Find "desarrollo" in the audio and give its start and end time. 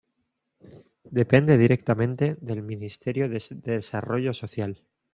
3.51-4.33